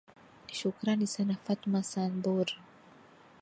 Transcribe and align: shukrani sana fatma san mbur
shukrani 0.59 1.07
sana 1.07 1.35
fatma 1.43 1.83
san 1.83 2.11
mbur 2.19 2.47